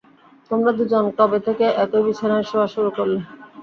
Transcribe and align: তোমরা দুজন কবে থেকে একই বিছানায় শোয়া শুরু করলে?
তোমরা 0.51 0.71
দুজন 0.77 1.05
কবে 1.17 1.39
থেকে 1.47 1.65
একই 1.83 2.01
বিছানায় 2.05 2.45
শোয়া 2.49 2.67
শুরু 2.73 2.89
করলে? 2.97 3.19